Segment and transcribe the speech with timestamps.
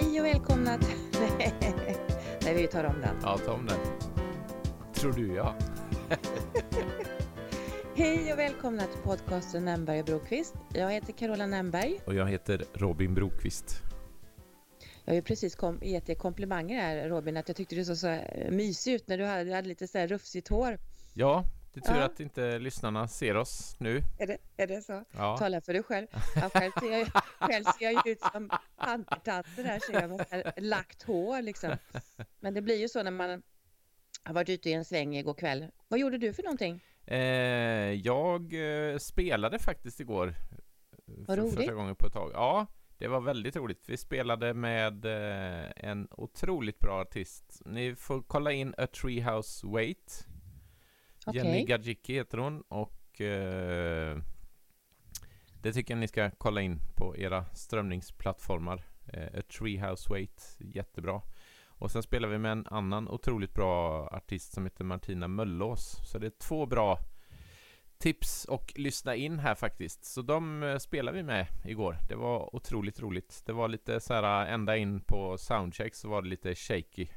[0.00, 0.96] Hej och välkomna till...
[2.42, 3.16] Nej, vi tar om den.
[3.22, 3.78] Ja, ta om den.
[4.94, 5.54] Tror du ja.
[7.94, 10.54] Hej och välkomna till podcasten Nämberg och Brokvist.
[10.74, 12.00] Jag heter Carola Nämberg.
[12.04, 13.82] Och jag heter Robin Brokvist.
[15.04, 17.96] Jag har ju precis kom, gett dig komplimanger här Robin, att jag tyckte du såg
[17.96, 20.78] så eh, mysig ut när du hade, du hade lite så här rufsigt hår.
[21.14, 22.04] Ja, det är tur Ja.
[22.04, 24.02] att inte lyssnarna ser oss nu.
[24.18, 25.04] Är det, är det så?
[25.16, 26.06] Ja, Tala för dig själv.
[26.36, 30.52] Ja, själv, ser jag, själv ser jag ut som pantertanter där ser jag med här
[30.56, 31.76] lagt hår liksom.
[32.40, 33.42] Men det blir ju så när man
[34.22, 35.66] har varit ute i en sväng igår kväll.
[35.88, 36.80] Vad gjorde du för någonting?
[37.06, 37.18] eh,
[37.92, 38.54] jag
[38.92, 40.28] eh, spelade faktiskt igår.
[40.28, 40.34] eh,
[41.06, 41.54] Vad för roligt.
[41.56, 42.30] Första gången på ett tag.
[42.34, 42.66] Ja,
[42.98, 43.84] det var väldigt roligt.
[43.88, 47.62] Vi spelade med eh, en otroligt bra artist.
[47.64, 50.26] Ni får kolla in A Treehouse Wait.
[51.26, 51.42] Okej.
[51.44, 54.18] Jenny Gadzicki heter hon och eh,
[55.62, 58.84] det tycker jag ni ska kolla in på era strömningsplattformar.
[59.12, 61.22] Eh, A Treehouse Wait, jättebra.
[61.66, 66.00] Och sen spelar vi med en annan otroligt bra artist som heter Martina Möllås.
[66.04, 66.98] Så det är två bra
[67.98, 70.04] tips och lyssna in här faktiskt.
[70.04, 71.98] Så de eh, spelar vi med igår.
[72.08, 73.42] Det var otroligt roligt.
[73.46, 77.08] Det var lite så här eh, ända in på soundcheck så var det lite shaky.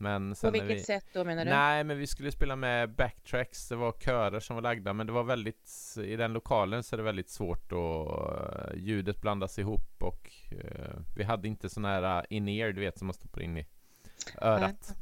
[0.00, 0.84] Men På sen när vilket vi...
[0.84, 1.50] sätt då menar du?
[1.50, 3.68] Nej, men vi skulle spela med backtracks.
[3.68, 5.96] Det var körer som var lagda, men det var väldigt...
[6.04, 10.96] I den lokalen så är det väldigt svårt och eh, ljudet blandas ihop och eh,
[11.16, 13.66] vi hade inte sån här in-ear, du vet, som man stoppar in i
[14.40, 14.96] örat.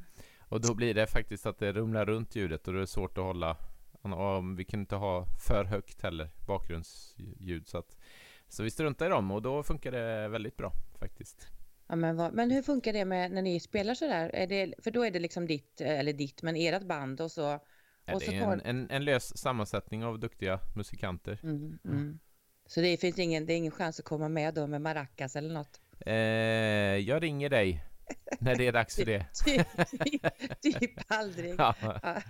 [0.49, 3.25] Och då blir det faktiskt att det rumlar runt ljudet och det är svårt att
[3.25, 3.57] hålla...
[4.57, 7.69] Vi kunde inte ha för högt heller, bakgrundsljud.
[7.69, 7.97] Så, att,
[8.49, 11.56] så vi struntade i dem och då funkar det väldigt bra faktiskt.
[11.89, 14.31] Ja, men, vad, men hur funkar det med när ni spelar sådär?
[14.35, 17.61] Är det, för då är det liksom ditt, eller ditt, men ert band och så...
[18.05, 21.41] Ja, Och det så är tar- en, en, en lös sammansättning av duktiga musikanter.
[21.43, 22.19] Mm, mm.
[22.67, 25.55] Så det finns ingen, det är ingen chans att komma med då med maracas eller
[25.55, 25.81] något?
[26.07, 27.85] Eh, jag ringer dig
[28.39, 29.27] när det är dags för det.
[29.45, 29.67] Typ,
[30.63, 31.55] typ, typ aldrig.
[31.59, 32.23] Ja, Ja.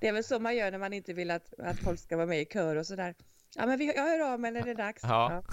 [0.00, 2.26] Det är väl så man gör när man inte vill att, att folk ska vara
[2.26, 3.14] med i kör och sådär.
[3.56, 5.02] Ja, men vi, jag hör av mig när det är dags.
[5.02, 5.42] Ja.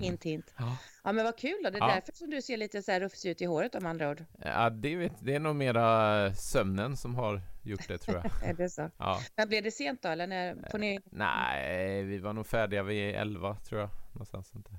[0.00, 0.54] Hint, hint.
[0.58, 0.76] Ja.
[1.04, 1.70] Ja, men vad kul då.
[1.70, 1.94] Det är Ja.
[1.94, 4.24] därför som du ser lite så här rufsig ut i håret om andra ord.
[4.44, 8.30] ja det, vet, det är nog mera sömnen som har gjort det tror jag.
[8.50, 8.90] Är det så?
[8.98, 9.20] Ja.
[9.36, 11.00] Men blev det sent då eller när får ni?
[11.04, 13.90] Nej, vi var nog färdiga vid 11 tror jag.
[14.12, 14.78] Någonstans sånt där.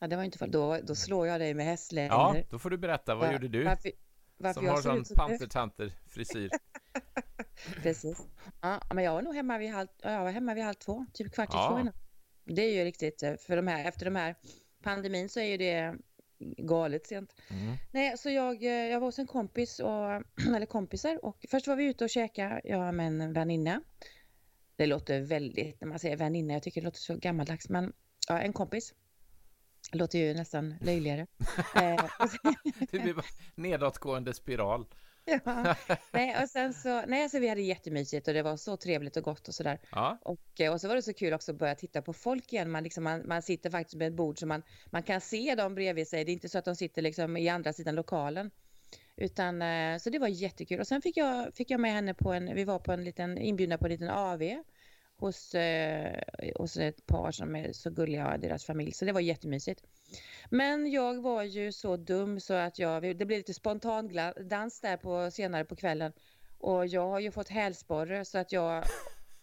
[0.00, 2.14] Ja, det var inte för då, då slår jag dig med hästlängder.
[2.16, 3.14] Ja, då får du berätta.
[3.14, 3.64] Vad Va- gjorde du?
[3.64, 3.90] Varför,
[4.36, 5.14] varför som jag har sån du?
[5.14, 6.50] pantertanter-frisyr.
[7.82, 8.26] Precis.
[8.60, 11.06] Ja, men jag var nog hemma vid halv, ja, jag var hemma vid halv två,
[11.12, 11.68] typ kvart i Ja.
[11.70, 11.94] två innan.
[12.46, 14.34] Det är ju riktigt, eh, för de här, efter de här
[14.82, 15.94] pandemin så är ju det
[16.58, 17.34] galet sent.
[17.48, 17.76] Mm.
[17.92, 20.22] Nej, så jag, eh, jag var hos en kompis, och,
[20.56, 23.80] eller kompisar, och först var vi ute och käkade, jag med en väninna.
[24.76, 27.92] Det låter väldigt, när man säger väninna, jag tycker det låter så gammaldags, men
[28.28, 28.94] ja, en kompis.
[29.92, 31.20] Det låter ju nästan löjligare.
[31.74, 32.04] eh,
[32.90, 34.86] Det blir bara nedåtgående spiral.
[35.44, 35.76] ja,
[36.12, 39.22] nej, och sen så, nej, så vi hade jättemysigt och det var så trevligt och
[39.22, 39.78] gott och sådär.
[39.90, 42.52] Ja, Och, eh, och så var det så kul också att börja titta på folk
[42.52, 42.70] igen.
[42.70, 45.74] Man, liksom, man, man sitter faktiskt med ett bord så man, man kan se dem
[45.74, 46.24] bredvid sig.
[46.24, 48.50] Det är inte så att de sitter liksom i andra sidan lokalen.
[49.16, 50.80] Utan, eh, så det var jättekul.
[50.80, 53.38] Och sen fick jag, fick jag med henne på en, vi var på en liten,
[53.38, 54.42] inbjudna på en liten AV
[55.18, 56.22] hos, eh,
[56.56, 58.92] hos ett par som är så gulliga, deras familj.
[58.92, 59.82] Så det var jättemysigt.
[60.50, 64.10] Men jag var ju så dum så att jag, det blev lite spontan
[64.50, 66.12] dans där på, senare på kvällen.
[66.58, 68.84] Och jag har ju fått hälsporre så att jag,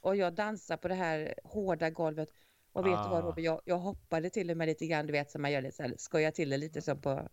[0.01, 2.29] och jag dansar på det här hårda golvet.
[2.73, 3.27] Och vet du vad Ah.
[3.27, 5.75] Robin, jag, jag hoppade till och med lite grann, du vet som man gör lite
[5.75, 7.29] så här, skojar till det lite som på,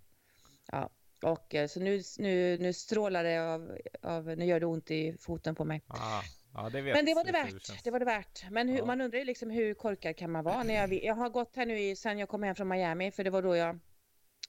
[0.66, 0.90] ja.
[1.22, 5.16] Och eh, så nu, nu, nu strålar det av, av, nu gör det ont i
[5.18, 5.82] foten på mig.
[5.86, 6.22] ah,
[6.54, 7.66] ja det Men det var det värt.
[7.66, 7.82] känns.
[7.82, 8.50] Det var det värt.
[8.50, 8.84] Men hur, Ja.
[8.84, 10.62] man undrar ju liksom hur korkad kan man vara?
[10.62, 13.24] När jag, jag har gått här nu i, sen jag kom hem från Miami, för
[13.24, 13.78] det var då jag,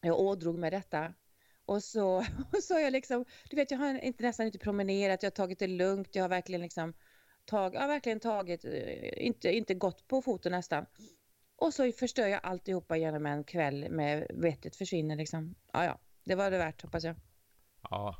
[0.01, 1.13] jag ådrog med detta.
[1.65, 2.17] Och så,
[2.53, 5.35] och så har jag liksom, du vet jag har inte, nästan inte promenerat, jag har
[5.35, 6.93] tagit det lugnt, jag har verkligen liksom
[7.45, 10.85] tag, jag verkligen tagit, eh, inte, inte gått på foten nästan.
[11.55, 15.55] Och så förstör jag alltihopa genom en kväll med vettet försvinner liksom.
[15.73, 17.15] Ja, ja, det var det värt hoppas jag.
[17.89, 18.15] Ja,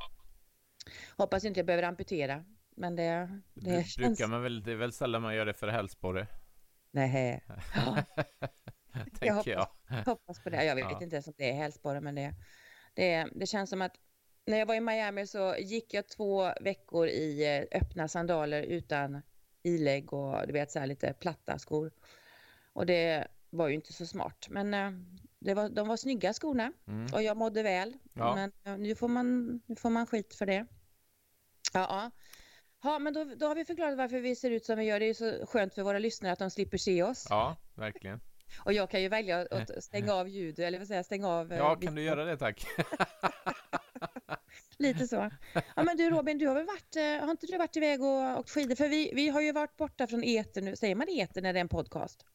[1.17, 2.45] Hoppas inte jag behöver amputera,
[2.75, 3.03] men det,
[3.53, 3.95] det det känns...
[4.17, 6.27] brukar man väl, det är väl sällan man gör det för hälsporre,
[6.91, 7.43] Nej.
[7.75, 8.03] Ja.
[9.19, 9.67] tänker jag.
[10.05, 10.63] hoppas på det.
[10.65, 11.03] Jag vet Ja.
[11.03, 12.33] inte ens om det är hälsporre, men det,
[12.93, 13.95] det, det känns som att
[14.45, 19.21] när jag var i Miami så gick jag två veckor i eh, öppna sandaler utan
[19.63, 21.91] ilägg och du vet så här lite platta skor.
[22.73, 24.91] Och det var ju inte så smart, men eh,
[25.39, 27.13] det var, de var snygga skorna Mm.
[27.13, 27.93] och jag mådde väl.
[28.13, 28.35] Ja.
[28.35, 30.65] Men eh, nu får, man, nu får man skit för det.
[31.73, 32.11] Ja,
[32.81, 32.99] ja.
[32.99, 34.99] Men då, då har vi förklarat varför vi ser ut som vi gör.
[34.99, 37.27] Det är så skönt för våra lyssnare att de slipper se oss.
[37.29, 38.19] Ja, verkligen.
[38.59, 41.53] Och jag kan ju välja att stänga av ljud, eller vad säger stänga av...
[41.53, 42.65] Ja, kan du göra det tack?
[44.77, 45.31] Lite så.
[45.75, 48.39] Ja men du Robin, du har väl varit, eh, har inte du varit iväg och
[48.39, 48.75] åkt skidor?
[48.75, 51.59] För vi, vi har ju varit borta från eten nu, säger man eten när det
[51.59, 52.25] är en podcast?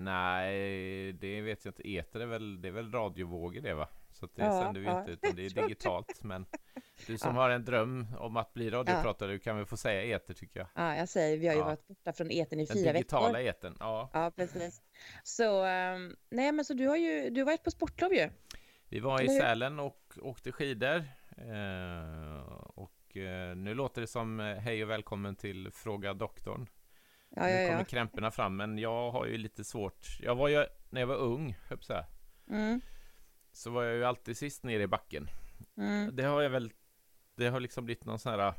[0.00, 1.88] Nej, det vet jag inte.
[1.88, 3.88] Eter är väl, det är väl radiovågor det va?
[4.12, 5.00] Så det ja, sänder vi ja.
[5.00, 6.22] inte, utan det är digitalt.
[6.22, 6.46] Men
[7.06, 7.42] du som ja.
[7.42, 10.68] har en dröm om att bli radiopratare, du kan väl få säga eter tycker jag.
[10.74, 12.92] Ja, jag säger, vi har ju varit borta från eten i Den fyra veckor.
[12.92, 14.10] Den digitala eten, ja.
[14.12, 14.82] Ja, precis.
[15.24, 18.30] Så, um, nej men så du har ju, du har varit på sportlov ju.
[18.88, 21.04] Vi var i Sälen och åkte skidor.
[21.36, 22.42] Eh,
[22.74, 26.66] och eh, nu låter det som eh, hej och välkommen till Fråga doktorn.
[27.36, 27.84] Ja, nu kommer ja.
[27.84, 30.18] krämporna fram, men jag har ju lite svårt.
[30.20, 32.04] Jag var ju, när jag var ung, så,
[32.48, 32.80] mm.
[33.52, 35.30] så var jag ju alltid sist ner i backen.
[35.76, 36.16] Mm.
[36.16, 36.72] Det har jag väl,
[37.36, 38.54] det har liksom blivit någon sån här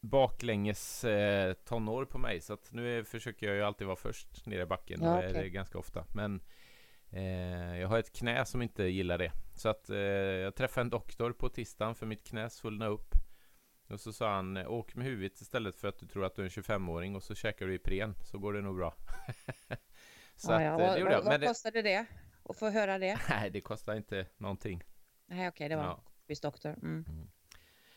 [0.00, 4.46] baklänges eh, tonår på mig, så att nu är, försöker jag ju alltid vara först
[4.46, 5.30] ner i backen, ja, okay.
[5.30, 6.04] är det ganska ofta.
[6.14, 6.40] Men
[7.10, 9.32] eh, jag har ett knä som inte gillar det.
[9.54, 13.14] Så att eh, jag träffade en doktor på tisdagen för mitt knä svullnade upp.
[13.88, 16.46] Och så sa han, åk med huvudet istället för att du tror att du är
[16.46, 18.94] en 25-åring och så käkar du Ipren så går det nog bra.
[20.36, 20.74] så ja, ja.
[20.74, 21.22] Att, eh, det gjorde jag.
[21.22, 22.06] vad kostade det?
[22.44, 23.18] Att få höra det?
[23.28, 24.84] Nej, det kostar inte någonting.
[25.26, 26.04] Nej, okej, okay, det var ja.
[26.16, 26.70] kompis doktor.
[26.70, 27.04] Mm.
[27.08, 27.30] Mm.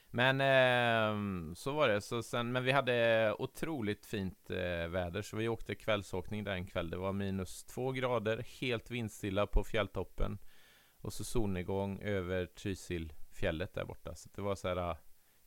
[0.10, 2.02] Men eh, så var det.
[2.02, 6.68] Så sen, men vi hade otroligt fint eh, väder så vi åkte kvällsåkning där en
[6.68, 6.90] kväll.
[6.90, 10.38] Det var minus två grader, helt vindstilla på fjälltoppen.
[11.02, 14.16] Och så solnedgång över Trysilfjället där borta.
[14.16, 14.96] Så det var så här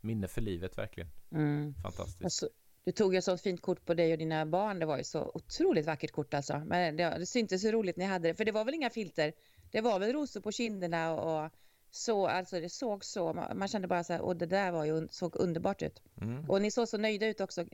[0.00, 1.10] minne för livet verkligen.
[1.32, 1.74] Mm.
[1.82, 2.24] Fantastiskt.
[2.24, 2.48] Alltså,
[2.84, 4.78] du tog ju så fint kort på dig och dina barn.
[4.78, 6.62] Det var ju så otroligt vackert kort alltså.
[6.66, 8.34] Men det, det syntes så roligt ni hade det.
[8.34, 9.32] För det var väl inga filter.
[9.70, 11.50] Det var väl rosor på kinderna och
[11.90, 15.08] så, alltså det såg så, man kände bara så här, och det där var ju,
[15.10, 16.02] såg underbart ut.
[16.20, 16.50] Mm.
[16.50, 17.64] Och ni såg så nöjda ut också.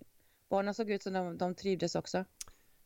[0.49, 2.25] Barnen såg ut som de, de trivdes också.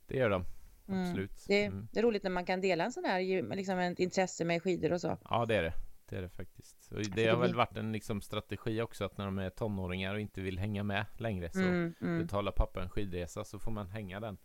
[0.06, 0.44] Det gör de.
[0.88, 1.02] Mm.
[1.02, 1.44] Absolut.
[1.46, 1.88] Det, mm.
[1.92, 4.92] det, är roligt när man kan dela en sån här, liksom ett intresse med skidor
[4.92, 5.18] och så.
[5.30, 5.72] Ja, det är det.
[6.10, 6.92] Det är det faktiskt.
[6.92, 10.20] Och det har väl varit en liksom strategi också att när de är tonåringar och
[10.20, 12.22] inte vill hänga med längre så mm, mm.
[12.22, 14.38] betalar pappa en skidresa så får man hänga den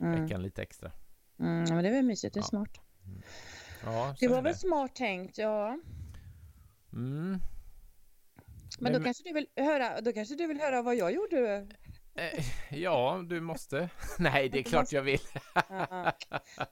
[0.00, 0.22] mm.
[0.22, 0.92] veckan lite extra.
[1.38, 2.46] Mm, men det är väl mysigt, det är ja.
[2.46, 2.80] smart.
[3.04, 3.22] Mm.
[3.84, 4.58] Ja, det var väl det.
[4.58, 5.78] smart tänkt, ja.
[6.92, 7.40] Mm.
[8.78, 11.66] Men, men då kanske du vill höra, då kanske du vill höra vad jag gjorde
[12.14, 13.88] Eh, ja, du måste.
[14.18, 15.20] Nej, det är klart jag vill.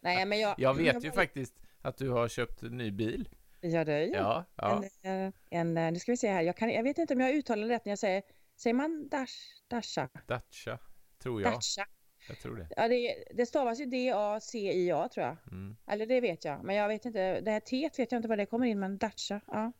[0.00, 0.54] Nej, men jag...
[0.58, 3.28] jag vet ju faktiskt att du har köpt en ny bil.
[3.60, 4.12] Ja, det ju.
[4.12, 4.82] Ja, ja.
[5.02, 6.42] En, eh, en, eh, nu ska vi se här.
[6.42, 8.22] Jag, kan, jag vet inte om jag uttalar rätt när jag säger,
[8.56, 9.34] säger man dash,
[9.68, 10.08] Dasha?
[10.26, 10.78] Dacia,
[11.22, 11.52] tror jag.
[11.52, 11.86] Dacia.
[12.28, 12.68] Jag tror det.
[12.76, 15.36] Ja, det, det stavas ju D-A-C-I-A tror jag.
[15.50, 15.76] Mm.
[15.86, 16.64] Eller det vet jag.
[16.64, 18.98] Men jag vet inte, det här T vet jag inte var det kommer in, men
[18.98, 19.72] Dacia, ja.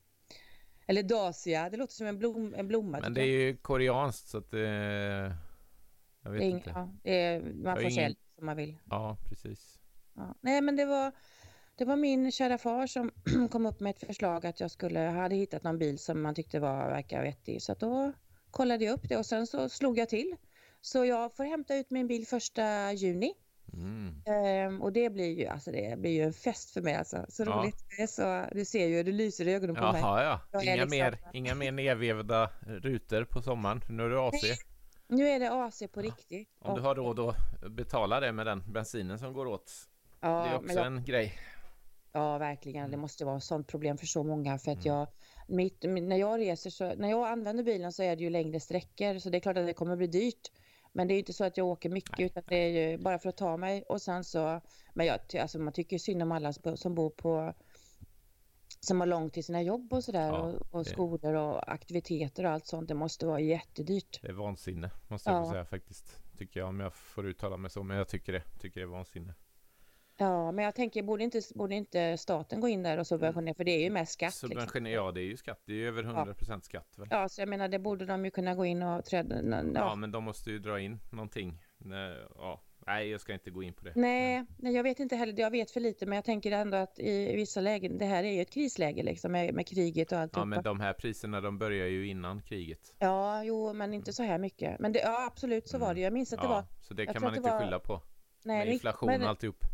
[0.86, 3.00] Eller Dacia, det låter som en, blom, en blomma.
[3.00, 5.36] Men det är ju koreanskt så att det...
[6.22, 6.70] Jag vet är, inte.
[6.70, 8.14] Ja, det är, man får ingen...
[8.34, 8.78] som man vill.
[8.84, 9.78] Ja, precis.
[10.14, 10.34] Ja.
[10.40, 11.12] Nej, men det var,
[11.78, 13.10] det var min kära far som
[13.50, 16.60] kom upp med ett förslag att jag skulle, hade hittat någon bil som man tyckte
[16.60, 17.62] var, verkar vettig.
[17.62, 18.12] Så då
[18.50, 20.36] kollade jag upp det och sen så slog jag till.
[20.80, 23.34] Så jag får hämta ut min bil första juni.
[23.72, 24.22] Mm.
[24.26, 27.26] Ehm, och det blir ju alltså det blir ju en fest för mig alltså.
[27.28, 27.50] Så ja.
[27.50, 28.10] roligt.
[28.10, 30.24] Så, du ser ju, det lyser i ögonen på Jaha, mig.
[30.52, 30.90] Ja, inga, liksom...
[30.90, 33.80] mer, inga mer nedvevda rutor på sommaren.
[33.88, 34.42] Nu är det AC.
[34.42, 34.56] Nej.
[35.06, 36.48] Nu är det AC på riktigt.
[36.58, 37.36] Om du har råd att
[37.70, 39.72] betala det med den bensinen som går åt.
[40.20, 40.86] Ja, det är också jag...
[40.86, 41.38] en grej.
[42.12, 42.90] Ja, verkligen.
[42.90, 44.58] Det måste vara ett sånt problem för så många.
[44.58, 44.96] För att mm.
[44.96, 45.08] jag,
[45.46, 49.18] mitt, när jag reser så, när jag använder bilen så är det ju längre sträckor.
[49.18, 50.52] Så det är klart att det kommer bli dyrt.
[50.92, 52.26] Men det är inte så att jag åker mycket Nej.
[52.26, 53.82] utan det är ju bara för att ta mig.
[53.82, 54.60] Och sen så,
[54.94, 57.54] men jag, alltså man tycker synd om alla som bor på
[58.80, 62.50] som har långt till sina jobb och sådär ja, och, och skolor och aktiviteter och
[62.50, 62.88] allt sånt.
[62.88, 64.22] Det måste vara jättedyrt.
[64.22, 65.50] Det är vansinne måste jag ja.
[65.50, 66.20] säga faktiskt.
[66.38, 67.82] Tycker jag om jag får uttala mig så.
[67.82, 68.42] Men jag tycker det.
[68.60, 69.34] Tycker det är vansinne.
[70.20, 73.54] Ja, men jag tänker, borde inte, borde inte staten gå in där och subventionera?
[73.54, 74.26] För det är ju mest skatt.
[74.26, 74.48] Liksom.
[74.48, 75.06] Subventionera, liksom.
[75.06, 75.62] ja det är ju skatt.
[75.64, 76.60] Det är ju över 100% ja.
[76.60, 76.94] skatt.
[76.96, 77.08] Väl?
[77.10, 79.42] Ja, så jag menar det borde de ju kunna gå in och träda.
[79.42, 81.58] Ja, ja men de måste ju dra in någonting.
[82.36, 83.92] Ja, Nej, jag ska inte gå in på det.
[83.96, 85.40] Nej, nej, jag vet inte heller.
[85.40, 88.32] Jag vet för lite, men jag tänker ändå att i vissa lägen, det här är
[88.32, 90.32] ju ett krisläge liksom med, med kriget och allt.
[90.36, 92.94] Ja, men de här priserna, de börjar ju innan kriget.
[92.98, 94.80] Ja, jo, men inte så här mycket.
[94.80, 95.88] Men det, ja, absolut så mm.
[95.88, 96.00] var det.
[96.00, 96.64] Jag minns att det var.
[96.80, 97.60] Så det kan man inte var...
[97.60, 98.02] skylla på.
[98.44, 99.64] Nej, med inflation och alltihop.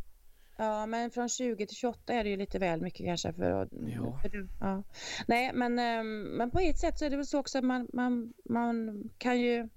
[0.57, 3.69] Ja, men från 20 till 28 är det ju lite väl mycket kanske för.
[3.87, 4.19] Ja.
[4.23, 4.83] För, ja.
[5.27, 7.89] Nej, men, ehm, men på ett sätt så är det väl så också att man,
[7.93, 9.69] man, man kan ju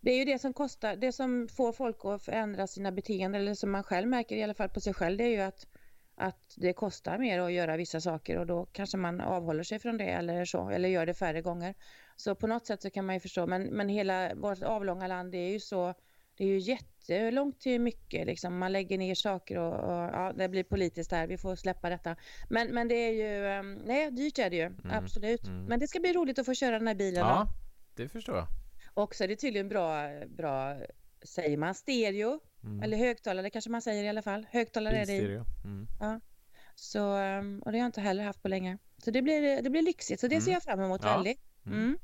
[0.00, 3.54] det är ju det som kostar, det som får folk att förändra sina beteenden eller
[3.54, 5.66] som man själv märker i alla fall på sig själv det är ju att,
[6.14, 9.98] att det kostar mer att göra vissa saker och då kanske man avhåller sig från
[9.98, 11.74] det eller så eller gör det färre gånger.
[12.16, 15.32] Så på något sätt så kan man ju förstå men, men hela vårt avlånga land
[15.32, 15.94] det är ju så
[16.36, 18.26] det är ju jättelångt till mycket.
[18.26, 18.58] Liksom.
[18.58, 21.26] Man lägger ner saker och, och, ja, det blir politiskt här.
[21.26, 22.16] Vi får släppa detta.
[22.50, 24.66] Men, men det är ju, ehm, nej, dyrt är det ju.
[24.66, 24.90] Mm.
[24.90, 25.46] Absolut.
[25.46, 25.64] Mm.
[25.64, 27.26] Men det ska bli roligt att få köra den här bilen.
[27.26, 28.02] Ja, då.
[28.02, 28.46] det förstår jag.
[28.94, 30.76] Och så är det tydligen bra, bra
[31.22, 32.40] säger man, stereo.
[32.64, 32.82] Mm.
[32.82, 34.46] Eller högtalare kanske man säger i alla fall.
[34.50, 35.34] Högtalare är det i.
[35.64, 35.86] Mm.
[36.00, 36.20] Ja.
[36.74, 38.78] Så, ehm, och det har jag inte heller haft på länge.
[38.98, 40.20] Så det blir, det blir lyxigt.
[40.20, 40.52] Så det ser mm.
[40.52, 41.14] jag fram emot ja.
[41.14, 41.40] väldigt.
[41.66, 41.98] Mm.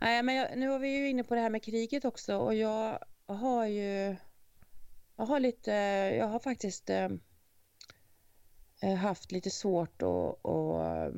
[0.00, 2.54] Nej, men jag, nu var vi ju inne på det här med kriget också och
[2.54, 4.16] jag jag har ju...
[5.16, 5.72] Jag har lite...
[6.18, 7.08] Jag har faktiskt eh,
[8.82, 11.12] eh, haft lite svårt och, eh, och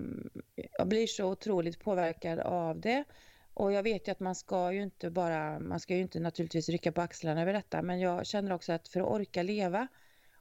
[0.78, 3.04] jag blir så otroligt påverkad av det.
[3.54, 6.68] Och jag vet ju att man ska ju inte bara, man ska ju inte naturligtvis
[6.68, 9.88] rycka på axlarna över detta, men jag känner också att för att orka leva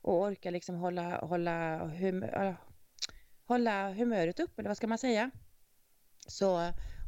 [0.01, 2.25] och orka liksom hålla, hålla, hum,
[3.45, 5.31] hålla humöret upp, eller vad ska man säga,
[6.27, 6.57] så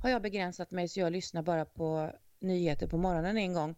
[0.04, 3.76] har jag begränsat mig så jag lyssnar bara på nyheter på morgonen en gång.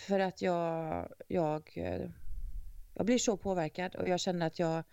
[0.00, 1.70] För att jag, jag,
[2.94, 4.84] jag blir så påverkad och jag känner att jag,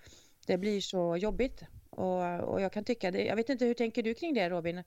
[0.48, 1.64] det blir så jobbigt.
[1.90, 4.84] Och, och jag kan tycka det, jag vet inte hur tänker du kring det Robin?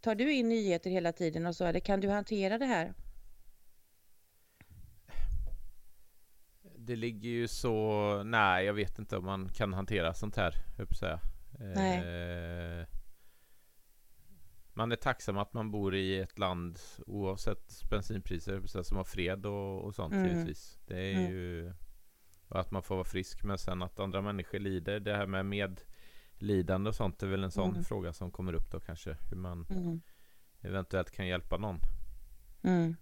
[0.00, 2.94] Tar du in nyheter hela tiden och så, eller kan du hantera det här?
[6.76, 8.22] Det ligger ju så...
[8.24, 11.20] Nej, jag vet inte om man kan hantera sånt här, höll säga.
[11.74, 11.98] Nej.
[11.98, 12.86] Eh,
[14.74, 19.84] man är tacksam att man bor i ett land oavsett bensinpriser som har fred och,
[19.84, 20.28] och sånt mm.
[20.28, 20.80] givetvis.
[20.86, 21.32] Det är mm.
[21.32, 21.72] ju...
[22.48, 25.00] Att man får vara frisk men sen att andra människor lider.
[25.00, 25.80] Det här med med
[26.34, 27.84] lidande och sånt är väl en sån mm.
[27.84, 29.16] fråga som kommer upp då kanske.
[29.30, 30.00] Hur man mm.
[30.60, 31.80] eventuellt kan hjälpa någon.
[32.62, 32.96] Mm.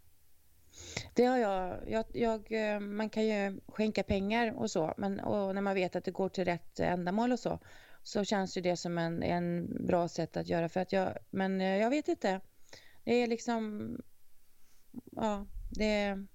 [1.14, 5.54] Det har jag, jag, jag, eh, Man kan ju skänka pengar och så, men och
[5.54, 7.58] när man vet att det går till rätt ändamål och så,
[8.02, 10.68] så känns ju det som en, en bra sätt att göra.
[10.68, 12.40] För att jag, men eh, jag vet inte.
[13.04, 13.96] Det är liksom...
[15.12, 16.26] Ja, det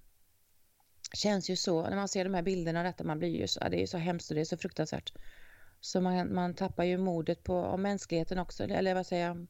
[1.12, 1.82] känns ju så.
[1.82, 4.30] När man ser de här bilderna, detta, man blir ju så, det är så hemskt
[4.30, 5.12] och det är så fruktansvärt.
[5.80, 9.46] Så man, man tappar ju modet på om mänskligheten också, eller vad säger jag,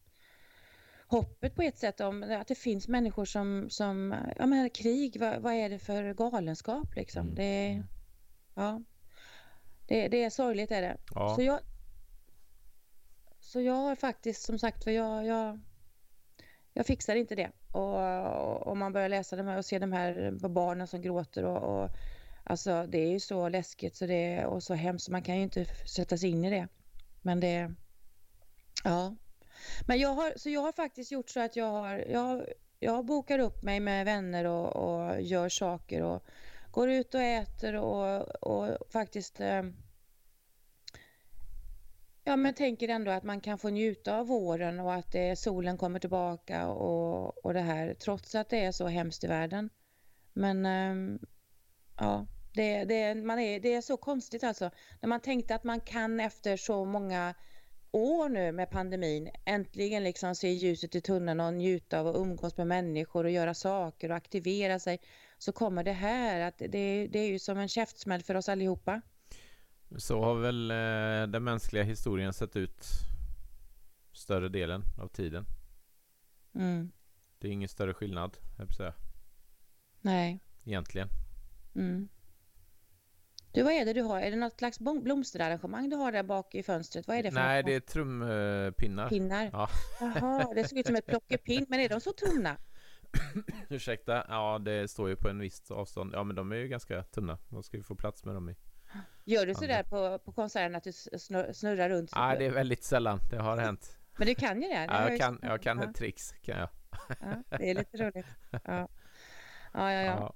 [1.06, 5.42] hoppet på ett sätt om att det finns människor som, som ja men krig, vad,
[5.42, 7.22] vad är det för galenskap liksom?
[7.22, 7.34] Mm.
[7.34, 7.82] Det,
[8.54, 8.82] ja,
[9.86, 10.96] det, det är sorgligt är det.
[11.14, 11.34] Ja.
[11.34, 11.60] Så, jag,
[13.56, 15.60] så jag har faktiskt som sagt för jag, jag,
[16.72, 17.50] jag fixar inte det.
[17.72, 21.82] Och om man börjar läsa de här och se de här barnen som gråter och,
[21.82, 21.90] och
[22.44, 25.64] Alltså det är ju så läskigt så det, och så hemskt, man kan ju inte
[25.64, 26.68] sätta sig in i det.
[27.22, 27.74] Men det,
[28.84, 29.16] ja.
[29.86, 32.46] Men jag har, så jag har faktiskt gjort så att jag har, jag,
[32.78, 36.24] jag bokar upp mig med vänner och, och gör saker och
[36.70, 39.62] går ut och äter och, och faktiskt eh,
[42.28, 45.78] Ja, men tänker ändå att man kan få njuta av våren och att eh, solen
[45.78, 49.70] kommer tillbaka och, och det här trots att det är så hemskt i världen.
[50.32, 51.20] Men eh,
[51.98, 54.70] ja, det, det, man är, det är så konstigt alltså.
[55.00, 57.34] När man tänkte att man kan efter så många
[57.90, 62.56] år nu med pandemin äntligen liksom se ljuset i tunneln och njuta av att umgås
[62.56, 65.00] med människor och göra saker och aktivera sig.
[65.38, 69.02] Så kommer det här att det, det är ju som en käftsmäll för oss allihopa.
[69.96, 72.86] Så har väl eh, den mänskliga historien sett ut
[74.12, 75.46] större delen av tiden.
[76.54, 76.90] Mm.
[77.38, 78.94] Det är ingen större skillnad, jag säga.
[80.00, 80.40] Nej.
[80.64, 81.08] Egentligen.
[81.74, 82.08] Mm.
[83.52, 84.20] Du, vad är det du har?
[84.20, 87.08] Är det något slags blomsterarrangemang du har där bak i fönstret?
[87.08, 87.66] Vad är det för Nej, något?
[87.66, 89.08] det är trumpinnar.
[89.08, 89.50] Pinnar?
[89.52, 89.68] Ja.
[90.00, 92.56] Jaha, det såg ut som ett plockepinn, men är de så tunna?
[93.68, 94.24] Ursäkta?
[94.28, 96.14] Ja, det står ju på en viss avstånd.
[96.14, 97.38] Ja, men de är ju ganska tunna.
[97.48, 98.56] Man ska ju få plats med dem i.
[99.28, 100.92] Gör du sådär på, på konserten att du
[101.52, 102.10] snurrar runt?
[102.14, 103.98] Nej, det är väldigt sällan det har hänt.
[104.16, 104.84] Men du kan ju det?
[104.84, 105.84] ja, jag kan, jag kan ja.
[105.84, 106.68] ett trix, kan jag.
[107.20, 108.26] Ja, det är lite roligt.
[108.50, 108.60] Ja,
[109.72, 109.92] ja, ja.
[109.92, 110.02] ja.
[110.04, 110.34] ja.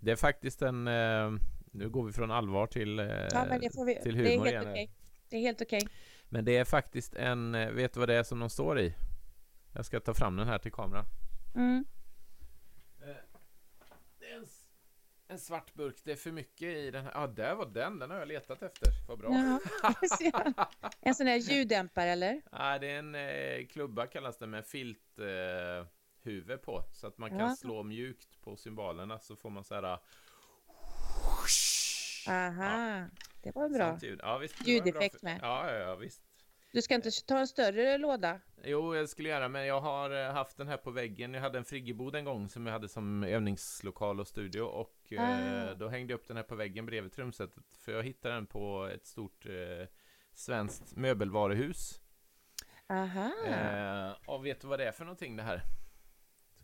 [0.00, 0.88] Det är faktiskt en...
[0.88, 1.30] Eh,
[1.72, 4.34] nu går vi från allvar till, eh, ja, men det får vi, till humor det
[4.34, 4.70] är helt igen.
[4.70, 4.88] Okay.
[5.28, 5.82] Det är helt okej.
[5.82, 5.94] Okay.
[6.28, 8.94] Men det är faktiskt en, eh, vet du vad det är som de står i?
[9.72, 11.04] Jag ska ta fram den här till kameran.
[11.54, 11.84] Mm.
[13.00, 13.06] Eh,
[14.18, 14.46] det är en,
[15.32, 17.12] en, svart burk, det är för mycket i den här.
[17.14, 18.88] Ja, ah, där var den, den har jag letat efter.
[19.08, 19.30] Vad bra.
[19.30, 20.64] Ja,
[21.00, 22.32] en sån där ljuddämpare eller?
[22.32, 25.86] Nej, ah, det är en eh, klubba kallas det med filt eh,
[26.22, 26.84] huvud på.
[26.92, 27.56] Så att man kan ja.
[27.56, 29.98] slå mjukt på symbolerna så får man så här
[32.28, 33.06] Aha, ja.
[33.42, 33.98] det var bra.
[34.02, 34.20] Ljud.
[34.22, 35.38] Ja, visst, Ljudeffekt med.
[35.42, 36.22] Ja, ja, ja, visst.
[36.72, 38.40] Du ska inte ta en större låda?
[38.64, 41.34] Jo, jag skulle göra, men jag har eh, haft den här på väggen.
[41.34, 45.22] Jag hade en friggebod en gång som jag hade som övningslokal och studio och eh,
[45.22, 45.70] ah.
[45.70, 48.46] eh, då hängde jag upp den här på väggen bredvid trumsetet för jag hittade den
[48.46, 49.86] på ett stort eh,
[50.32, 52.00] svenskt möbelvaruhus.
[52.88, 53.32] Aha.
[53.46, 55.62] Eh, och vet du vad det är för någonting det här?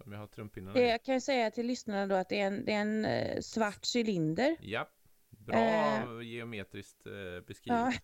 [0.02, 0.82] Som jag har trumpinnarna i.
[0.82, 3.04] Det jag kan ju säga till lyssnarna då att det är en, det är en
[3.04, 4.56] eh, svart cylinder.
[4.60, 4.88] Ja,
[5.30, 6.20] bra Eh.
[6.22, 7.94] geometriskt eh, beskrivet.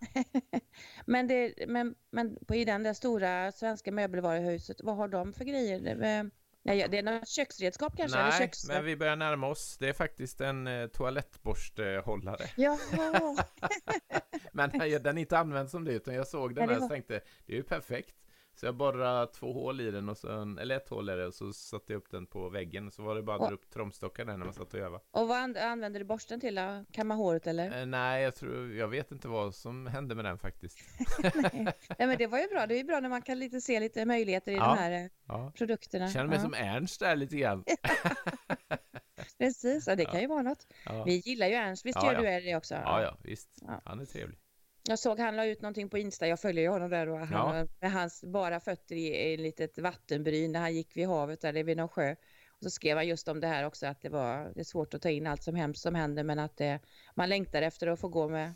[1.07, 5.45] Men det, men, men på, i den där stora svenska möbelvaruhuset, vad har de för
[5.45, 6.03] grejer?
[6.03, 6.25] Eh,
[6.63, 8.19] nej, det är något köksredskap kanske?
[8.19, 8.69] Nej, köks...
[8.69, 9.77] men vi börjar närma oss.
[9.79, 12.45] Det är faktiskt en eh, toalettborstehållare.
[12.57, 13.45] Jaha,
[14.53, 14.71] Men
[15.03, 17.57] den är inte använd som det, utan jag såg den här och tänkte, det är
[17.57, 18.24] ju perfekt.
[18.57, 20.29] Så jag borrade två hål i den, och så,
[20.61, 22.91] eller ett hål i det, och så satte jag upp den på väggen.
[22.91, 25.05] Så var det bara att dra upp tromstockar där när man satt och övade.
[25.11, 26.85] och vad an- använder du borsten till då?
[26.93, 27.81] Kamma håret eller?
[27.81, 30.79] Eh, nej, jag tror, jag vet inte vad som hände med den faktiskt.
[31.35, 31.51] nej.
[31.99, 32.67] nej, men det var ju bra.
[32.67, 34.67] Det är ju bra när man kan lite se lite möjligheter i Ja.
[34.75, 35.53] de här eh, Ja.
[35.57, 36.09] produkterna.
[36.11, 36.43] Känner mig ja.
[36.43, 37.65] som Ernst där lite grann.
[39.39, 40.67] Precis, ja, det kan ju vara något.
[41.07, 42.75] Vi gillar ju Ernst, visst gör du det också?
[42.75, 43.63] ja, ja visst.
[43.85, 44.39] Han är trevlig.
[44.89, 47.57] Jag såg han la ut någonting på Insta, jag följer ju honom där och han
[47.59, 47.67] Ja.
[47.81, 51.77] med hans bara fötter i, ett litet vattenbryn när han gick vid havet där, vid
[51.77, 52.13] någon sjö.
[52.49, 54.95] Och så skrev han just om det här också att det var det är svårt
[54.95, 56.81] att ta in allt som hemskt som händer men att det,
[57.15, 58.55] man längtar efter att få gå med,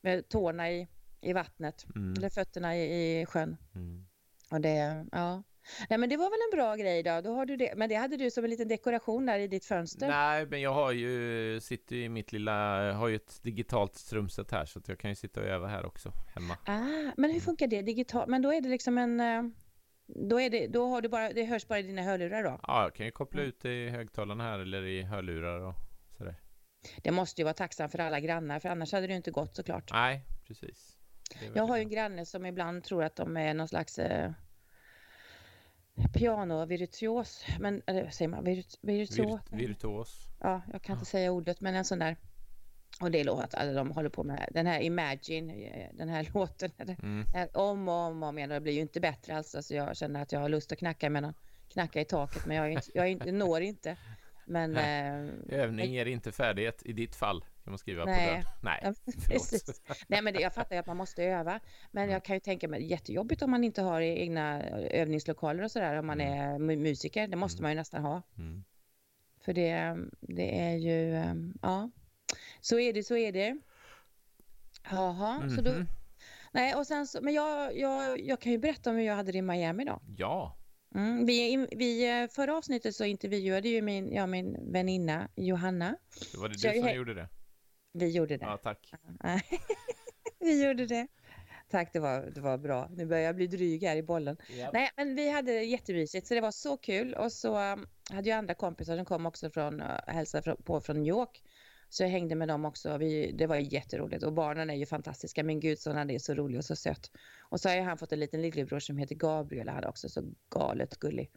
[0.00, 0.88] med tårna i,
[1.20, 2.12] i vattnet Mm.
[2.18, 3.56] eller fötterna i, i sjön.
[3.74, 4.06] Mm.
[4.50, 5.42] Och det, ja.
[5.90, 7.72] Nej men det var väl en bra grej då, då har du det.
[7.76, 10.08] Men det hade du som en liten dekoration där i ditt fönster.
[10.08, 14.50] Nej, men jag har ju, sitter ju i mitt lilla, har ju ett digitalt trumset
[14.50, 16.56] här, så att jag kan ju sitta och öva här också, hemma.
[16.66, 18.28] Ah, men hur funkar det digitalt?
[18.28, 19.20] Men då är det liksom en...
[19.20, 19.42] eh,
[20.06, 22.60] Då, är det, då har du bara, det hörs bara i dina hörlurar då?
[22.62, 23.48] Ja, jag kan ju koppla Mm.
[23.48, 25.74] ut det i högtalarna här, eller i hörlurar och
[26.18, 26.34] sådär.
[27.02, 29.56] Det måste ju vara tacksam för alla grannar, för annars hade det ju inte gått
[29.56, 29.90] såklart.
[29.92, 30.96] Nej, precis.
[31.54, 34.30] Jag har ju en granne som ibland tror att de är någon slags eh,
[36.12, 37.44] pianovirtuos.
[37.60, 39.40] Men, eller säger man virut, virtuos?
[39.50, 40.28] Virt, virtuos.
[40.40, 40.98] Ja, jag kan Ja.
[40.98, 42.16] inte säga ordet, men en sån där.
[43.00, 46.30] Och det låter att alla de håller på med den här Imagine, eh, den här
[46.34, 46.70] låten.
[47.02, 47.24] Mm.
[47.34, 49.54] Eh, Om och om och om igen och det blir ju inte bättre alls.
[49.54, 51.34] Alltså jag känner att jag har lust att knacka, med någon,
[51.68, 53.96] knacka i taket men jag, är inte, jag är inte, når inte.
[54.46, 58.26] Men eh, Övning ger inte färdighet i ditt fall, kan man skriva Nej.
[58.26, 58.44] på dörren.
[58.62, 58.94] Nej, Ja,
[59.28, 59.82] precis.
[60.06, 61.60] nej men det, jag fattar ju att man måste öva.
[61.90, 62.12] Men Mm.
[62.12, 66.06] jag kan ju tänka mig jättejobbigt om man inte har egna övningslokaler och sådär om
[66.06, 66.38] man Mm.
[66.38, 67.28] är mu- musiker.
[67.28, 67.62] Det måste Mm.
[67.62, 68.22] man ju nästan ha.
[68.38, 68.64] Mm.
[69.44, 71.90] För det, det är ju, eh, ja.
[72.60, 73.58] Så är det, så är det.
[74.90, 75.86] Jaha, så då, Mhm.
[76.52, 79.32] nej och sen så, men jag, jag, jag kan ju berätta om hur jag hade
[79.32, 80.00] det i Miami då.
[80.16, 80.58] Ja,
[80.96, 85.96] Mm, vi, vi, eh, förra avsnittet så intervjuade ju min, jag min väninna Johanna.
[86.32, 87.28] det var det du som gjorde det.
[87.94, 88.44] Vi gjorde det.
[88.44, 88.92] Ja, tack.
[90.40, 91.06] vi gjorde det.
[91.70, 92.90] Tack, det var, det var bra.
[92.96, 94.36] Nu börjar jag bli dryg här i bollen.
[94.72, 97.14] Nej, men vi hade jättemysigt, så det var så kul.
[97.14, 100.96] Och så um, hade jag andra kompisar som kom också från, uh, hälsade på från
[100.96, 101.42] New York.
[101.88, 102.98] Så jag hängde med dem också.
[102.98, 104.22] Vi, det var jätteroligt.
[104.22, 105.44] Och barnen är ju fantastiska.
[105.44, 107.10] Min gud, så han är så rolig och så söt.
[107.40, 109.68] Och så har han fått en liten lillebror som heter Gabriel.
[109.68, 111.30] Han är också så galet gullig.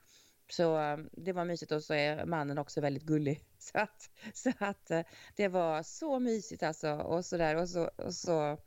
[0.49, 3.43] Så eh, det var mysigt och så är mannen också väldigt gullig.
[3.59, 5.01] Så att, så att eh,
[5.35, 6.93] det var så mysigt alltså.
[6.93, 8.57] Och så där och så, och så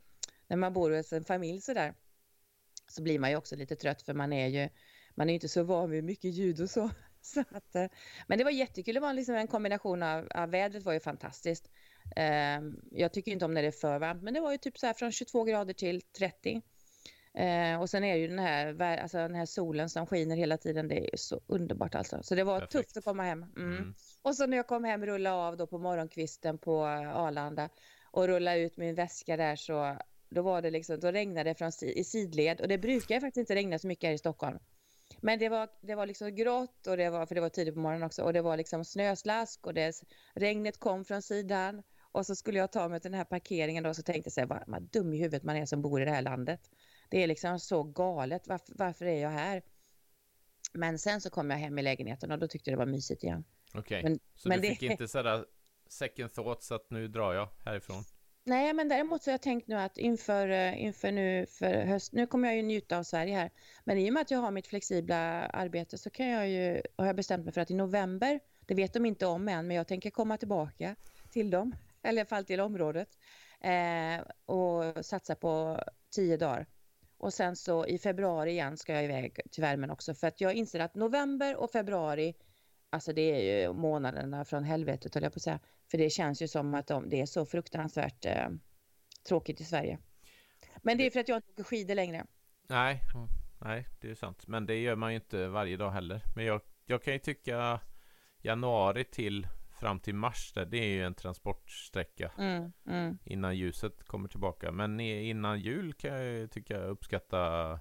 [0.46, 1.94] när man bor hos en familj så där
[2.88, 4.68] så blir man ju också lite trött för man är ju
[5.14, 6.90] man är ju inte så van vid mycket ljud och så.
[7.20, 7.86] så att, eh,
[8.26, 8.94] men det var jättekul.
[8.94, 11.70] Det var liksom en kombination av, av vädret var ju fantastiskt.
[12.16, 14.78] Ehm, jag tycker inte om när det är för varmt, men det var ju typ
[14.78, 16.62] så här från 22 grader till 30.
[17.34, 20.88] Eh, och sen är ju den här, alltså den här solen som skiner hela tiden.
[20.88, 22.22] Det är så underbart alltså.
[22.22, 22.72] Så det var Perfekt.
[22.72, 23.42] tufft att komma hem.
[23.56, 23.72] Mm.
[23.72, 23.94] Mm.
[24.22, 27.68] Och så när jag kom hem rulla av då på morgonkvisten på Arlanda
[28.10, 29.96] och rulla ut min väska där så
[30.30, 33.54] då var det liksom, då regnade det från i sidled och det brukar faktiskt inte
[33.54, 34.58] regna så mycket här i Stockholm.
[35.20, 37.80] Men det var, det var liksom grått och det var, för det var tidigt på
[37.80, 39.94] morgonen också och det var liksom snöslask och det,
[40.34, 43.94] regnet kom från sidan och så skulle jag ta mig till den här parkeringen då
[43.94, 46.04] så tänkte jag så här, vad, vad dum i huvudet man är som bor i
[46.04, 46.60] det här landet.
[47.11, 49.62] Det är liksom så galet, varför, varför är jag här?
[50.73, 53.25] Men sen så kom jag hem i lägenheten och då tyckte jag det var mysigt
[53.25, 53.44] igen.
[53.75, 55.44] Okej, Men- så men du det- fick inte sådär
[55.88, 58.05] second thoughts att nu drar jag härifrån?
[58.44, 62.12] Nej, men däremot så har jag tänkt nu att inför, eh, inför nu för höst,
[62.12, 63.51] nu kommer jag ju njuta av Sverige här,
[63.85, 67.07] men i och med att jag har mitt flexibla arbete så kan jag ju, har
[67.07, 69.88] jag bestämt mig för att i november, det vet de inte om än, men jag
[69.88, 70.96] tänker komma tillbaka
[71.31, 73.18] till dem, eller i alla fall till området,
[73.61, 76.66] eh, och satsa på tio dagar.
[77.20, 80.54] Och sen så i februari igen ska jag iväg till värmen också, för att jag
[80.54, 82.35] inser att november och februari,
[82.90, 85.61] alltså det är ju månaderna från helvetet höll jag på att säga.
[85.90, 88.48] För det känns ju som att de, det är så fruktansvärt eh,
[89.28, 89.98] tråkigt i Sverige.
[90.83, 92.26] Men det är för att jag inte åker skidor längre.
[92.68, 93.28] Nej, mm,
[93.59, 94.46] nej, det är sant.
[94.46, 96.22] Men det gör man ju inte varje dag heller.
[96.37, 97.80] Men jag, jag kan ju tycka
[98.42, 99.46] januari till
[99.80, 103.18] fram till mars, där, det är ju en transportsträcka Mm, mm.
[103.24, 104.72] innan ljuset kommer tillbaka.
[104.72, 107.72] Men innan jul kan jag tycka uppskatta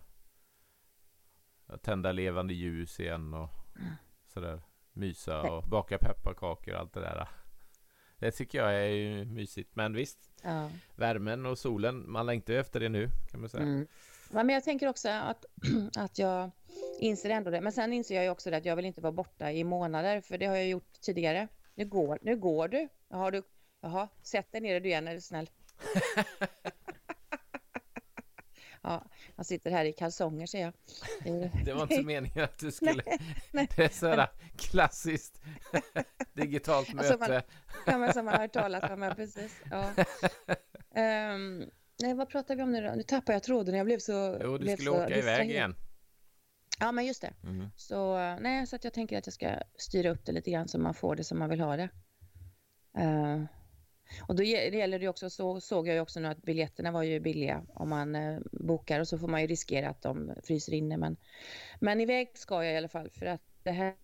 [1.67, 3.49] att tända levande ljus igen och
[4.33, 4.61] sådär.
[4.93, 7.27] mysa och baka pepparkakor och allt det där.
[8.19, 9.75] Det tycker jag är ju mysigt.
[9.75, 10.69] Men visst, Ja.
[10.95, 13.63] värmen och solen, man längtar ju efter det nu kan man säga.
[13.63, 13.87] Mm.
[14.33, 15.45] Ja, men jag tänker också att,
[15.97, 16.51] att jag
[16.99, 17.61] inser ändå det.
[17.61, 20.21] Men sen inser jag ju också det att jag vill inte vara borta i månader,
[20.21, 21.47] för det har jag gjort tidigare.
[21.79, 22.87] Nu går, nu går du.
[23.09, 23.43] Jaha, du.
[23.81, 25.49] Jaha, sätt dig ner du igen är du snäll.
[28.81, 30.73] ja, jag sitter här i kalsonger ser jag.
[31.25, 33.03] Eh, Det var inte meningen att du skulle...
[33.51, 33.67] nej.
[33.75, 35.41] Det är sådär klassiskt
[36.33, 37.47] digitalt Alltså, man- möte.
[37.85, 39.55] Ja, men som man har hört talas om, ja precis.
[39.71, 39.91] Ja.
[40.95, 41.69] Ehm,
[42.01, 42.91] nej, vad pratar vi om nu då?
[42.95, 44.37] Nu tappar jag tråden, jag blev så...
[44.43, 45.75] Jo, du blev skulle så åka iväg igen.
[46.79, 47.33] Ja, men just det.
[47.41, 47.69] Mhm.
[47.75, 50.79] Så, nej, så att jag tänker att jag ska styra upp det lite grann så
[50.79, 51.89] man får det som man vill ha det.
[52.97, 53.43] Eh,
[54.27, 57.03] och då det gäller det också, så såg jag ju också nu att biljetterna var
[57.03, 60.73] ju billiga om man eh, bokar och så får man ju riskera att de fryser
[60.73, 60.97] inne.
[60.97, 61.17] Men,
[61.79, 63.95] men iväg ska jag i alla fall för att det här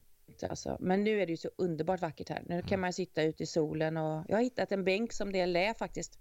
[0.50, 2.44] Alltså, men nu är det ju så underbart vackert här.
[2.46, 5.40] Nu kan man sitta ute i solen och jag har hittat en bänk som det
[5.40, 6.20] är lä faktiskt.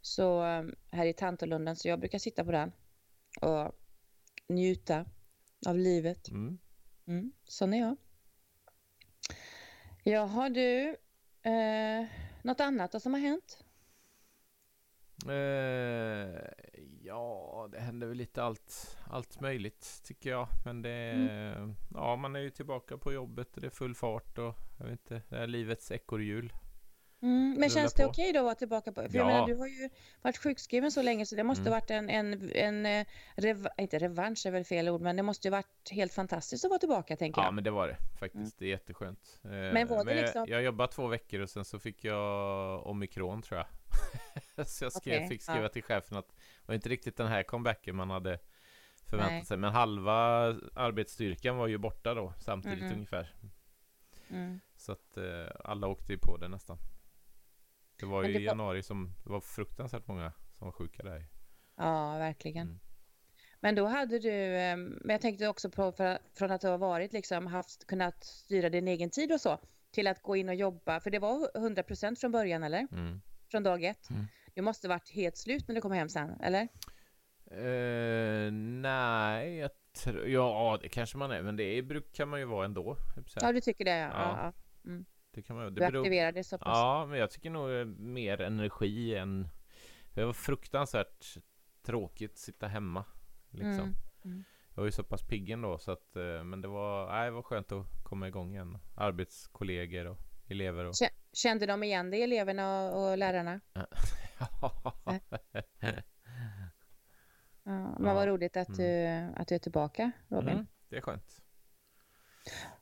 [0.00, 2.72] Så eh, här i Tantolunden så jag brukar sitta på den
[3.40, 3.72] och
[4.48, 5.06] njuta
[5.66, 6.28] av livet.
[6.28, 6.58] Mm.
[7.06, 7.96] Mm, sån är jag.
[10.02, 10.96] Jaha du,
[11.42, 12.06] eh,
[12.42, 13.64] något annat då som har hänt?
[15.28, 16.40] Eh,
[17.02, 20.48] ja, det händer väl lite allt, allt möjligt tycker jag.
[20.64, 21.74] Men det Mm.
[21.94, 24.92] ja, man är ju tillbaka på jobbet och det är full fart och jag vet
[24.92, 26.52] inte, det är livets ekorrhjul.
[27.24, 29.00] Mm, men känns det okej då att vara tillbaka på?
[29.02, 29.18] För Ja.
[29.18, 29.90] jag menar, du har ju
[30.22, 31.70] varit sjukskriven så länge så det måste Mm.
[31.70, 33.06] varit en, en, en eh,
[33.36, 36.68] rev, inte revansch är väl fel ord, men det måste ju varit helt fantastiskt att
[36.70, 37.54] vara tillbaka tänker Ja, jag.
[37.54, 38.58] men det var det faktiskt.
[38.58, 39.40] Det är jätteskönt.
[39.44, 42.86] Eh, Men var det jag- liksom- jag, jobbade två veckor och sen så fick jag
[42.86, 43.66] omikron tror jag.
[44.66, 45.68] så jag skrev, Okej, fick skriva ja.
[45.68, 46.34] till chefen att det
[46.66, 48.38] var inte riktigt den här comebacken man hade
[49.06, 49.44] förväntat Nej.
[49.44, 49.56] sig.
[49.56, 50.14] Men halva
[50.74, 52.92] arbetsstyrkan var ju borta då samtidigt Mhm.
[52.92, 53.34] ungefär.
[54.30, 54.60] Mm.
[54.76, 56.78] Så att eh, alla åkte ju på det nästan.
[58.00, 61.26] Det var ju det i januari som det var fruktansvärt många som var sjuka där.
[61.76, 62.66] Ja, verkligen.
[62.66, 62.80] Mm.
[63.60, 66.78] Men då hade du, eh, men jag tänkte också på för, från att du har
[66.78, 69.58] varit liksom haft, kunnat styra din egen tid och så
[69.94, 72.86] till att gå in och jobba, för det var 100% från början eller?
[72.92, 73.20] Mm.
[73.50, 74.10] Från dag ett.
[74.10, 74.24] Mm.
[74.54, 76.68] Du måste varit helt slut när du kom hem sen, eller?
[77.50, 82.46] Eh, nej, jag tror, ja det kanske man är, men det är, kan man ju
[82.46, 82.96] vara ändå.
[83.40, 83.98] Ja, du tycker det?
[83.98, 84.10] Ja.
[84.12, 84.52] Ja.
[84.84, 84.92] ja.
[85.34, 86.66] Det kan man, Du det beror, aktiverade så pass.
[86.68, 89.48] Ja, men jag tycker nog eh, mer energi än...
[90.14, 91.36] Det var fruktansvärt
[91.82, 93.04] tråkigt att sitta hemma.
[93.50, 93.70] Liksom.
[93.72, 93.94] Mm,
[94.24, 94.44] mm.
[94.74, 96.16] Jag var ju så pass pigg ändå så att...
[96.16, 98.78] eh, Men det var, nej, det var skönt att komma igång igen.
[98.94, 100.18] Arbetskollegor och
[100.48, 100.92] elever och...
[100.92, 103.60] Kä- Kände de igen dig, eleverna och, och lärarna?
[107.66, 108.14] Ja, men Ja.
[108.14, 110.48] vad roligt att, du, att du är tillbaka, Robin.
[110.48, 111.43] mm, det är skönt.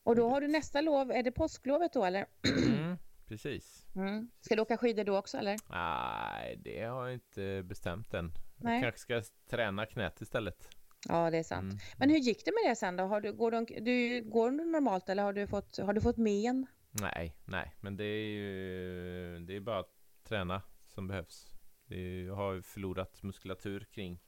[0.02, 2.26] Och då har du nästa lov, är det påsklovet då eller?
[2.66, 2.98] Mm,
[3.28, 3.86] precis.
[3.96, 4.30] Mm.
[4.40, 5.58] Ska du åka skidor då också eller?
[5.70, 8.32] Nej, det har jag inte bestämt än.
[8.56, 8.74] Nej.
[8.74, 10.68] Jag kanske ska träna knät istället.
[11.08, 11.72] Ja, det är sant.
[11.72, 11.76] Mm.
[11.96, 13.04] Men hur gick det med det sen då?
[13.04, 16.16] Har du, går, du, du, går du normalt eller har du fått, har du fått
[16.16, 16.66] men?
[16.90, 19.94] Nej, nej, men det är ju det är bara att
[20.24, 21.52] träna som behövs.
[21.88, 24.20] Är, jag har förlorat muskulatur kring,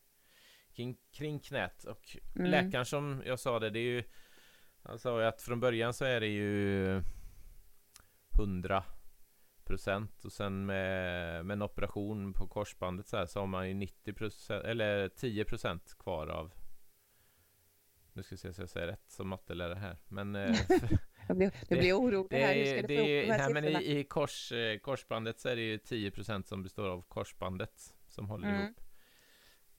[0.73, 2.51] kring, kring knät och Mm.
[2.51, 4.05] läkaren som jag sa det, det är ju
[4.85, 7.03] han sa ju att från början så är det ju
[8.39, 8.85] 100
[9.65, 13.75] procent och sen med, med en operation på korsbandet så här så har man ju
[13.75, 16.53] 90 procent eller 10 procent kvar av
[18.13, 20.57] nu ska vi se så jag säger rätt som mattelärare här men eh,
[21.29, 22.55] Jag blir, Det- orolig det här.
[22.55, 24.79] Hur ska det du få är, ihop de här nej, men i, i kors, eh,
[24.79, 28.61] korsbandet så är det ju 10% som består av korsbandet som håller Mm.
[28.63, 28.77] ihop.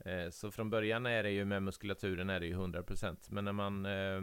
[0.05, 3.51] Eh, så från början är det ju med muskulaturen är det ju 100% men när
[3.53, 4.21] man eh,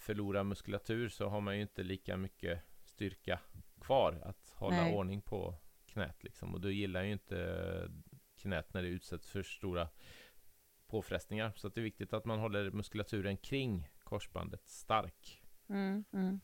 [0.00, 3.40] förlorar muskulatur så har man ju inte lika mycket styrka
[3.80, 4.94] kvar att hålla Nej.
[4.94, 5.54] ordning på
[5.86, 7.90] knät liksom och då gillar ju inte
[8.36, 9.88] knät när det utsätts för stora
[10.86, 15.42] påfrestningar så det är viktigt att man håller muskulaturen kring korsbandet stark.
[15.68, 16.40] Mm, mm.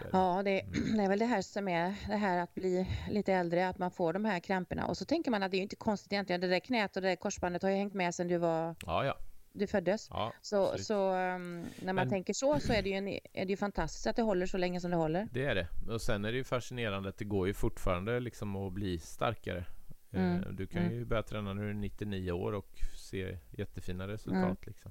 [0.00, 0.08] Det.
[0.12, 0.62] Ja, det,
[0.96, 3.90] det är väl det här som är det här att bli lite äldre, att man
[3.90, 4.86] får de här kramperna.
[4.86, 6.40] Och så tänker man att det är inte konstigt egentligen.
[6.40, 9.04] Det där knät och det där korsbandet har ju hängt med sedan du, var, Ja,
[9.04, 9.18] ja.
[9.58, 10.08] Du föddes.
[10.10, 13.20] ja Så, så um, när man Men- tänker så så är det, ju en, är
[13.44, 15.28] det ju fantastiskt att det håller så länge som det håller.
[15.32, 15.68] Det är det.
[15.92, 19.64] Och sen är det ju fascinerande att det går ju fortfarande liksom att bli starkare.
[20.12, 20.94] Mm, Eh, Du kan mm.
[20.94, 24.56] ju börja träna när du är 99 år och se jättefina resultat Mm.
[24.60, 24.90] liksom.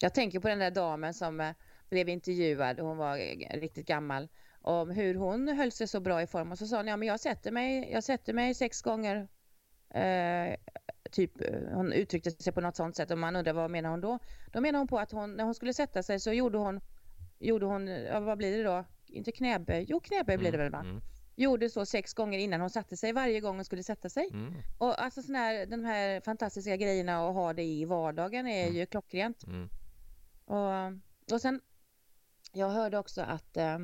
[0.00, 1.50] Jag tänker på den där damen som eh,
[1.90, 4.28] blev intervjuad, hon var eh, riktigt gammal,
[4.60, 6.52] om hur hon höll sig så bra i form.
[6.52, 9.28] Och så sa hon, ja men jag sätter mig, jag sätter mig sex gånger.
[9.94, 10.56] Eh,
[11.10, 14.00] typ, eh, hon uttryckte sig på något sånt sätt och man undrar vad menar hon
[14.00, 14.18] då?
[14.52, 16.80] Då menar hon på att hon, när hon skulle sätta sig så gjorde hon
[17.38, 18.84] gjorde hon, ja, vad blir det då?
[19.06, 20.80] Inte knäböj, jo knäböj blir det väl va?
[20.80, 21.00] Mm.
[21.36, 24.28] Gjorde så sex gånger innan hon satte sig, varje gång hon skulle sätta sig.
[24.32, 24.54] Mm.
[24.78, 28.76] Och alltså sån här, de här fantastiska grejerna att ha det i vardagen är Mm.
[28.76, 29.44] ju klockrent.
[29.44, 29.68] Mm.
[30.44, 31.60] Och, och sen,
[32.52, 33.78] jag hörde också att eh,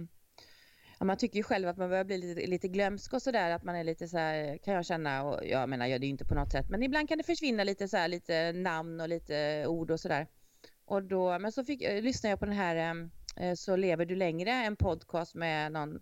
[0.98, 3.62] ja, man tycker ju själv att man börjar bli lite, lite glömsk och sådär, att
[3.62, 6.24] man är lite så här, kan jag känna, och jag menar, jag det ju inte
[6.24, 9.66] på något sätt, men ibland kan det försvinna lite så här, lite namn och lite
[9.66, 10.26] ord och sådär.
[10.84, 14.06] Och då, men så fick, eh, lyssnade jag på den här ehm, eh, Så lever
[14.06, 16.00] du längre, en podcast med någon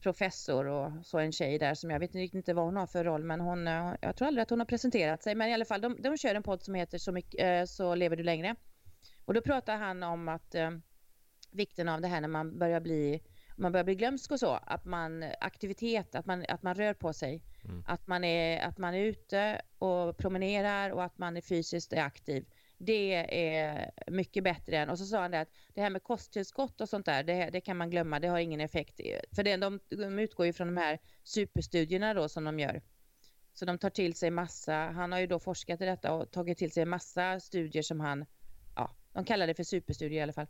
[0.00, 3.04] professor och så en tjej där som jag vet riktigt inte vad hon har för
[3.04, 5.64] roll men hon, eh, jag tror aldrig att hon har presenterat sig men i alla
[5.64, 8.56] fall de, de kör en podd som heter Så, mycket, så lever du längre.
[9.24, 10.70] Och då pratar han om att eh,
[11.50, 13.22] vikten av det här när man börjar bli
[13.56, 17.12] man börjar bli glömsk och så, att man aktivitet, att man, att man rör på
[17.12, 17.42] sig.
[17.64, 17.84] Mm.
[17.86, 22.44] Att, man är, att man är ute och promenerar och att man är fysiskt aktiv.
[22.78, 23.14] Det
[23.48, 26.88] är mycket bättre än, och så sa han det att det här med kosttillskott och
[26.88, 29.00] sånt där, det, det kan man glömma, det har ingen effekt.
[29.32, 32.82] För det, de, de utgår ju från de här superstudierna då som de gör.
[33.54, 36.58] Så de tar till sig massa, han har ju då forskat i detta och tagit
[36.58, 38.24] till sig massa studier som han,
[38.76, 40.46] ja, de kallar det för superstudier i alla fall.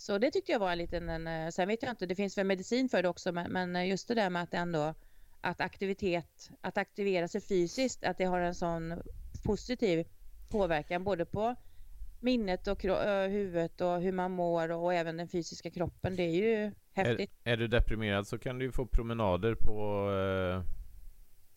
[0.00, 2.38] Så det tyckte jag var en liten, en, eh, sen vet jag inte, det finns
[2.38, 4.94] väl medicin för det också, men, men just det där med att ändå,
[5.40, 9.02] att aktivitet, att aktivera sig fysiskt, att det har en sån
[9.44, 10.06] positiv
[10.48, 11.54] påverkan både på
[12.20, 16.16] minnet och ö, huvudet och hur man mår och även den fysiska kroppen.
[16.16, 17.30] Det är ju häftigt.
[17.44, 19.72] Är, är du deprimerad så kan du ju få promenader på,
[20.12, 20.62] eh,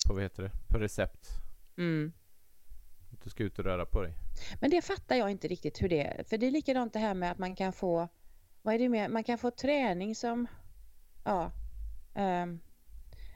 [0.08, 1.28] på vad heter det, på recept.
[1.78, 2.14] Mm.
[3.14, 4.14] Att du ska ut och röra på dig.
[4.62, 6.24] Men det fattar jag inte riktigt hur det är.
[6.24, 8.08] För det är likadant det här med att man kan få,
[8.62, 10.48] vad är det med, man kan få träning som,
[11.24, 11.52] ja,
[12.16, 12.60] ehm,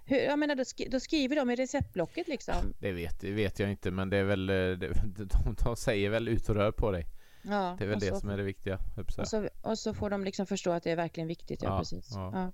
[0.06, 2.74] hur, jag menar då, sk- då skriver de i receptblocket liksom.
[2.80, 4.78] Det vet, det vet jag inte men det är väl, eh, det,
[5.16, 7.06] de, de säger väl ut och rör på dig.
[7.48, 8.80] Ja, Det är väl det så, som är det viktiga.
[9.18, 11.80] och, så, och så får de liksom förstå att det är verkligen viktigt, ja, Ja,
[11.80, 12.10] precis.
[12.14, 12.32] ja.
[12.34, 12.52] Ja,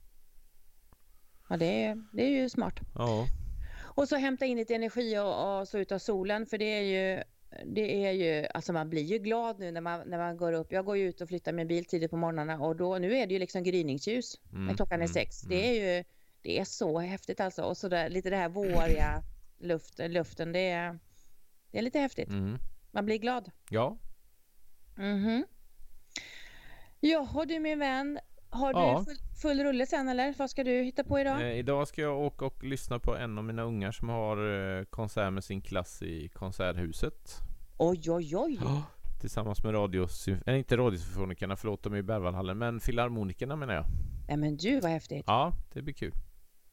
[1.50, 2.80] ja det, är, det är ju smart.
[2.96, 3.26] Ja.
[3.96, 6.82] Och så hämta in lite energi och, och så ut av solen för det är
[6.82, 7.24] ju
[7.66, 10.72] det är ju, alltså man blir ju glad nu när man, när man går upp.
[10.72, 13.28] Jag går ju ut och flyttar min bil tidigt på morgnarna och då, nu är
[13.28, 15.44] det ju liksom gryningsljus Mm, när klockan är mm, sex.
[15.44, 15.58] mm.
[15.58, 16.04] Det är ju,
[16.42, 17.64] det är så häftigt alltså.
[17.64, 19.24] Och så där, lite det här våriga
[19.60, 21.00] luften, luften det är,
[21.72, 22.30] det är lite häftigt.
[22.30, 22.58] Mm.
[22.92, 23.52] Man blir glad.
[23.70, 23.98] Ja,
[24.98, 25.46] Mhm.
[27.00, 28.20] Jaha du min vän,
[28.52, 29.04] har du Ja.
[29.06, 30.34] full, full rulle sen eller?
[30.38, 31.42] Vad ska du hitta på idag?
[31.42, 34.38] Eh, idag ska jag åka och lyssna på en av mina ungar som har
[34.80, 37.38] eh, konsert med sin klass i Konserthuset.
[37.78, 38.60] Oj oj oj!
[39.22, 43.86] Tillsammans med radiosymf- äh, inte radiosymfonikerna, förlåt, de är i Berwaldhallen, men filharmonikerna menar jag.
[44.28, 45.24] Nej men du vad häftigt.
[45.28, 46.14] Ja, det blir kul.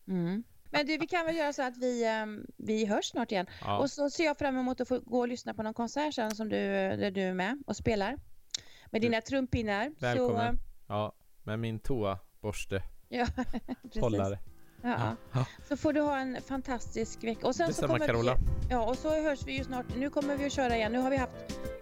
[0.08, 0.42] Mm.
[0.70, 3.46] Men du, vi kan väl göra så att vi, ehm, vi hörs snart igen.
[3.64, 6.14] Ja, Och så ser jag fram emot att få gå och lyssna på någon konsert
[6.14, 6.56] sen som du,
[6.96, 8.16] där du är med och spelar.
[8.90, 9.84] Med dina trumpinnar.
[9.84, 10.58] Så, Välkommen.
[10.86, 11.12] ja
[11.48, 13.26] med min toaborste, ja,
[13.82, 14.02] precis.
[14.02, 14.38] hållare.
[14.82, 15.16] Ja.
[15.32, 15.44] Ja.
[15.68, 17.46] Så får du ha en fantastisk vecka.
[17.46, 18.34] Och sen så Detsamma kommer Carola.
[18.34, 19.86] Vi, ja, och så hörs vi ju snart.
[19.96, 20.92] Nu kommer vi att köra igen.
[20.92, 21.32] Nu har vi haft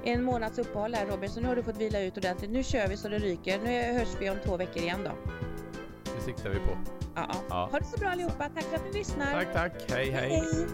[0.05, 2.51] en månads uppehåll här Robin, så nu har du fått vila ut ordentligt.
[2.51, 3.59] Nu kör vi så det ryker.
[3.59, 5.33] Nu hörs vi om två veckor igen då.
[6.17, 6.79] Det siktar vi på.
[7.15, 7.35] Ja.
[7.49, 7.69] Ja.
[7.73, 8.49] Ha det så bra allihopa.
[8.55, 9.33] Tack för att ni lyssnar.
[9.33, 9.91] Tack, tack.
[9.91, 10.11] hej.
[10.11, 10.29] hej.
[10.31, 10.67] hej.